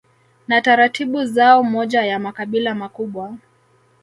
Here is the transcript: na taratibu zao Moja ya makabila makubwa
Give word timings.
na 0.47 0.61
taratibu 0.61 1.25
zao 1.25 1.63
Moja 1.63 2.01
ya 2.05 2.19
makabila 2.19 2.75
makubwa 2.75 3.37